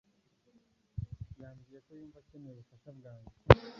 [1.41, 3.33] yambwiye ko yumva akeneye ubufasha bwanjye